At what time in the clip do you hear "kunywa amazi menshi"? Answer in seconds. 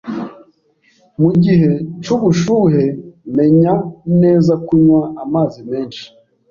4.65-6.03